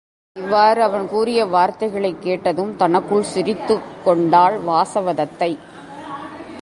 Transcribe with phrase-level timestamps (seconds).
[0.33, 5.57] இவ்வாறு அவன் கூறிய வார்த்தைகளைக் கேட்டதும் தனக்குள் சிரித்துக் கொண்டாள் வாசவதத்தை.